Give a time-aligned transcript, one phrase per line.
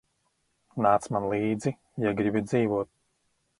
[0.85, 1.75] Nāc man līdzi,
[2.07, 2.93] ja gribi dzīvot.